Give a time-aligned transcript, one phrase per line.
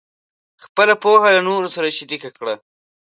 [0.63, 2.55] خپله پوهه نورو سره شریکه کړئ.